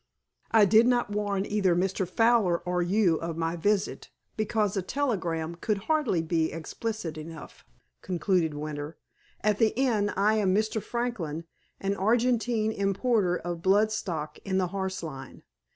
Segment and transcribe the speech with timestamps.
[0.49, 2.09] "I did not warn either Mr.
[2.09, 7.63] Fowler or you of my visit because a telegram could hardly be explicit enough,"
[8.01, 8.97] concluded Winter.
[9.41, 10.81] "At the inn I am Mr.
[10.81, 11.45] Franklin,
[11.79, 15.43] an Argentine importer of blood stock in the horse line.